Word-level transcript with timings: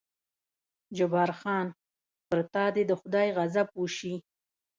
جبار 0.97 1.31
خان: 1.39 1.67
پر 2.27 2.39
تا 2.53 2.65
دې 2.75 2.83
د 2.87 2.91
خدای 3.01 3.27
غضب 3.37 3.67
وشي. 3.81 4.15